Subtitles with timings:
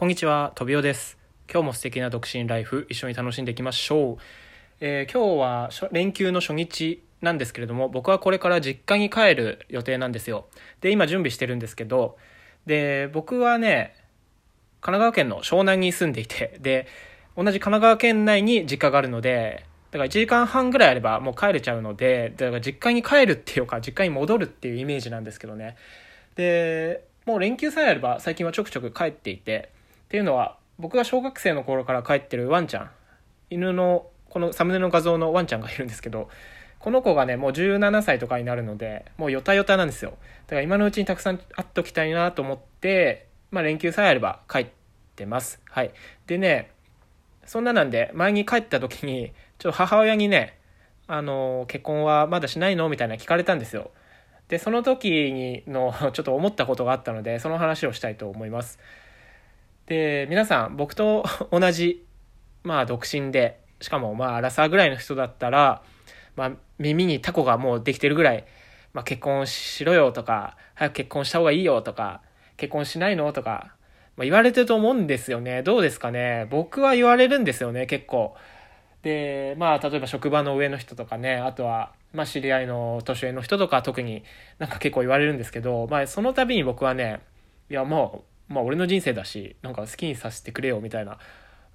[0.00, 1.18] こんにちは、とびおです。
[1.46, 4.16] 今日も素敵な独身ライフ、一緒に楽しんでいきましょう。
[4.80, 10.46] えー今日は連休の初日なんですけれども、僕はこれから実家に帰る予定なんですよ。
[10.80, 12.16] で、今準備してるんですけど、
[12.64, 13.94] で、僕はね、
[14.80, 16.86] 神奈川県の湘南に住んでいて、で、
[17.36, 25.76] 同じ神奈川県内に実家があるので、だから1時間半ぐらいあればもう帰れちゃうので、だから実家に帰るっていうか、実家に戻るっていうイメージなんですけどね。
[26.36, 29.78] で、もう連休さえあれば最近はちょくちょく帰っていて、
[30.10, 32.90] っていうのは、僕が小学生の頃から帰ってるワンちゃん、
[33.48, 36.28] 犬の、このサムネの画像のワンちゃんがいるんですけど、
[36.80, 40.14] この子がね、もう17歳とかになるので、もうヨタヨタなんですよ。
[40.48, 44.66] だから今のうちにたくさん会っときたいなと思って、まあ連休さえあれば帰っ
[45.14, 45.60] てます。
[45.70, 45.92] はい。
[46.26, 46.72] でね、
[47.44, 50.58] そんななんで、前に帰った時に、ちょっと母親にね、
[51.06, 53.92] あの、結婚はまだしないのみたいな聞かれたんですよ。
[54.48, 58.80] で、その時にの、ちょっと思ったことがあったので、その話をしたいと思います。
[59.90, 62.06] で、皆さん、僕と 同じ、
[62.62, 65.82] まあ、独身で、しかも、まあ、アラサーぐらいの人だったら、
[66.36, 68.44] まあ、耳にタコがもうできてるぐらい、
[68.92, 72.20] まあ、結婚しろよとか、早く結婚した方がいいよとか、
[72.56, 73.74] 結婚しないのとか、
[74.16, 75.64] まあ、言われてると思うんですよね。
[75.64, 76.46] どうですかね？
[76.50, 78.36] 僕は言われるんですよね、結構。
[79.02, 84.22] で、まあ、例えば職場の上の人とかね、あとは、まあ、知り合いの年上の人とか特に
[84.60, 87.18] なんか結構言われるんですけど、まあ、その度に僕はね、
[87.68, 91.18] いや、もう、まあ、俺の人生だし、なんか好きにさせてくれよ、みたいな、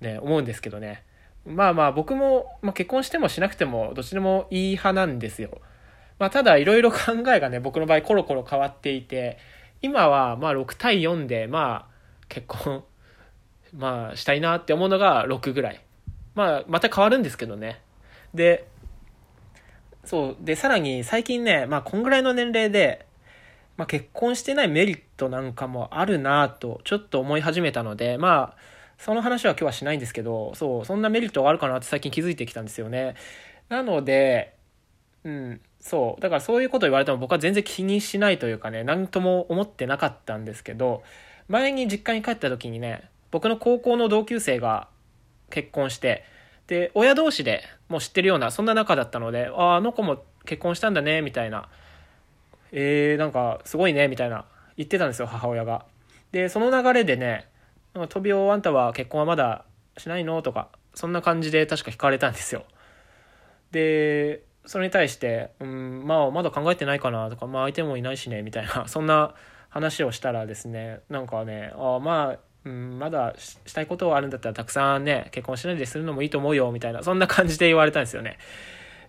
[0.00, 1.02] ね、思うんですけどね。
[1.44, 5.60] まあまあ、僕も、まあ、結婚してもしなくても、どっちでもいい派なんですよ。
[6.20, 6.98] まあ、ただ、いろいろ 考
[7.34, 9.38] えがね、僕の場合、コロコロ変わっていて、
[9.82, 12.84] 今は、まあ、6対4で、まあ、結婚、
[13.74, 15.80] まあ、したいなって思うのが6ぐらい。
[16.36, 17.80] まあ、また変わるんですけどね。
[18.32, 18.68] で、
[20.04, 20.36] そう。
[20.40, 23.06] で、さらに最近ね、まあ、こんぐらいの年齢で、
[23.80, 28.56] まあ、結婚してないメリットなんかもあるなと、ちょっと思い始めたので、まあ、
[28.98, 33.14] その話は今日はしないんですけど、そう、そんなメリットがあるかなって最近気づいてきたんですよね。
[33.70, 34.54] なので、
[35.24, 36.20] うん、そう。
[36.20, 41.02] だからそういうこと言われても僕は全然気にしないというかね、何とも思ってなかったんですけど、
[41.48, 44.88] 前に実家に帰った時にね、僕の高校の同級生が
[45.48, 46.24] 結婚して、
[46.66, 51.70] で、親同士でもう知ってるような、そんな仲だったので、ああ、あの子も結婚したんだね、みたいな。
[52.72, 54.44] えー、なんか、すごいね、みたいな、
[54.76, 55.84] 言ってたんですよ、母親が。
[56.32, 57.48] で、その流れでね、
[58.08, 59.64] トビオあんたは結婚はまだ
[59.96, 60.42] しないの？
[60.42, 62.64] とか、そんな感じで確か聞かれたんですよ。
[63.72, 69.34] で、それに対して、うん、まあ、まだ考えてないかなとか、まあ、相手もいないしね、みたいな、 そんな
[69.68, 78.38] 話をしたらですね、なんかね、あまあ、うん、まだしたいことがあるんだったらたくさんね、結婚しないでするのもいいと思うよ、みたいな、そんな感じで言われたんですよね。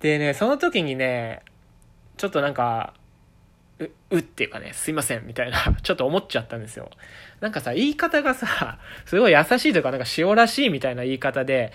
[0.00, 1.42] でね、その時にね、
[2.16, 2.94] ちょっとなんか、
[3.80, 6.90] う、うっていうかね、すいません、みたいな、 ちょっと思っちゃったんですよ。
[7.40, 11.72] なんかさ、言い方がさ、すごい優しいというか、なんか塩らしいみたいな言い方で、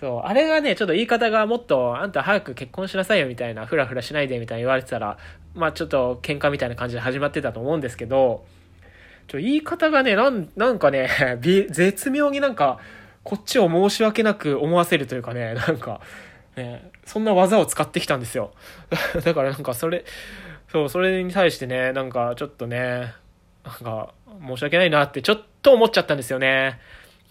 [0.00, 5.18] そう、あれがね、ちょっと言い方がもっと、あんた早く結婚しなさいよみたいな、ふらふらしないでみたいに言われてたら、
[5.54, 8.44] まあちょっと喧嘩みたいな感じで始まってたと思うんですけど、
[9.28, 11.08] ちょ言い方がね、なん、なんかね、
[11.40, 12.78] 絶妙になんか、
[13.22, 16.00] こっちを申し訳なく思わせるというかね、なんか、
[16.56, 18.52] ね、そんな技を使ってきたんですよ。
[19.24, 20.04] だからなんかそれ、
[20.72, 23.12] そう、それに対してね、なんかちょっとね、
[23.64, 24.14] なんか
[24.46, 26.78] 申し訳ないなってちょっと思っちゃったんですよね。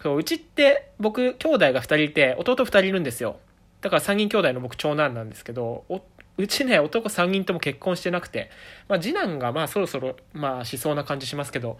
[0.02, 3.38] そう、うちって僕、兄弟が2人いて、弟2人いるんですよ。
[3.80, 6.02] だから3人兄弟の僕長男なんですけど、お
[6.36, 8.50] うちね、男3人とも結婚してなくて、
[8.88, 11.78] まあ次男がまあそろそろ、まあしそうな感じしますけど、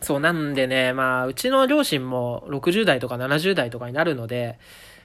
[0.00, 4.58] そうなんでね、まあうちの両親も60代とか70代とかになるので、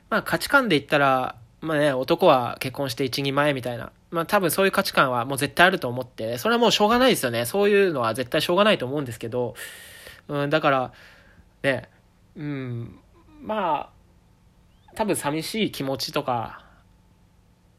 [0.09, 3.91] まあ価値観で言ったら、まあね、男は結婚して一人前みたいな。
[4.11, 7.45] まあ多分そういう価値観はもう絶対あると思って、それはもうしょうがないですよね。
[7.45, 9.55] そういうのは絶対しょうがないと思うんですけど、
[10.27, 10.93] うん、だから、
[11.63, 11.89] ね、
[12.35, 12.99] うん、
[13.41, 16.63] まあ、多分寂しい気持ちとか、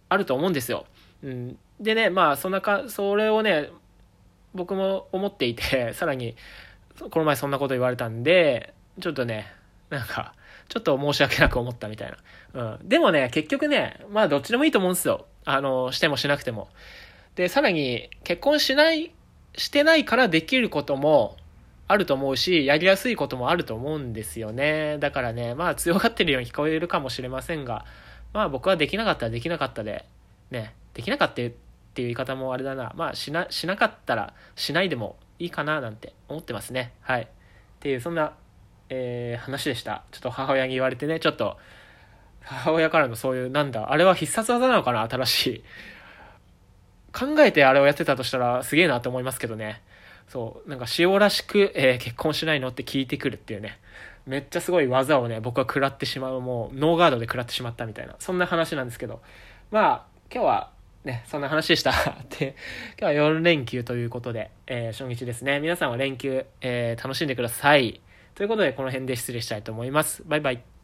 [0.08, 0.86] あると思うんですよ。
[1.22, 3.70] うん、でね、まあそんなか、それをね、
[4.54, 6.36] 僕も思っていて、さらに、
[7.10, 9.52] この前そんなこと言われたんで、ちょっとね、
[9.90, 10.34] なんか、
[10.69, 12.15] ちょっと申し訳なく思ったみたい
[12.53, 12.76] な。
[12.76, 12.88] うん。
[12.88, 15.26] でもね、結局ね、まあどっちでもいいと思うんですよ。
[15.44, 16.69] あの、してもしなくても。
[17.37, 19.12] で、さらに、結婚しない、
[19.56, 21.37] してないからできることも
[21.88, 24.99] あると思うし、やりやすいこともあると思うんですよね。
[24.99, 27.87] だからね、まあ強がってるように聞こえるかもしれませんが、
[28.35, 30.05] まあ僕はできなかったらできなかったで、
[30.50, 31.55] ね、できなかったっていう
[31.94, 32.93] 言い方もあれだな。
[32.94, 36.93] まあしな、しなかったらしないでもいいかななんて思ってますね。
[37.00, 37.23] はい。
[37.23, 37.26] っ
[37.81, 38.35] ていう、そんな、
[38.90, 40.05] えー話でした。
[40.12, 41.58] ちょっと母親に言われてね、ちょっと、
[42.43, 45.64] 母親からのそういう、なんだ、あれは必殺技なのかな新しい。
[47.12, 49.82] 考えてあれをやってたとしたらすげえなと思いますけどね。
[50.29, 53.79] そう、なんか塩らしく、えー結婚しないのって聞いてくるっていうね。
[54.26, 59.23] めっちゃすごい技をね、僕は食らってしまう、もう、ノーガードで食らってしまったみたいな、そんな話なんですけど。
[59.70, 60.70] まあ、今日は、
[61.05, 61.93] ね、そんな話でした。
[62.38, 62.55] で、
[63.00, 65.61] 今日は4連休ということで、えー初日ですね。
[65.61, 68.02] 皆さんは連休、えー楽しんでください。
[68.38, 70.23] ということで、この辺で失礼したいと思います。
[70.25, 70.77] バイバイ。